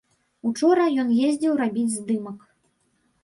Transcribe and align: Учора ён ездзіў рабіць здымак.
Учора 0.51 0.85
ён 1.03 1.11
ездзіў 1.27 1.53
рабіць 1.61 1.95
здымак. 1.99 2.39